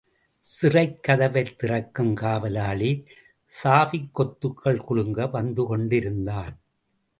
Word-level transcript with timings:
சிறைக் 0.39 1.03
கதவைத் 1.03 1.59
திறக்கும் 1.59 2.15
காவலாளி 2.15 2.91
சாவிக்கொத்துகள் 3.63 4.83
குலுங்க 4.83 5.27
வந்துகொண்டு 5.27 5.95
இருந்தான். 5.95 6.55